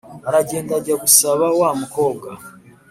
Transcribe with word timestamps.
aragenda 0.29 0.71
ajya 0.79 0.95
gusaba 1.03 1.45
wa 1.59 1.69
mukobwa. 1.79 2.27